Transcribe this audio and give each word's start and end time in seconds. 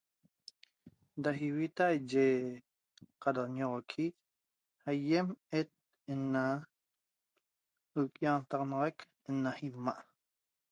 Da 1.23 1.29
ivita 1.47 1.83
eye 1.95 2.27
carañoxoqui 3.21 4.05
aiem 4.89 5.27
et 5.59 5.69
ena 6.13 6.43
nquiantaxanaxaq 7.99 8.97
ena 9.31 9.51
imaa' 9.67 10.03